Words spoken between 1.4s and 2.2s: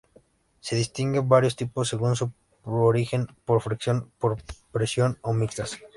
tipos según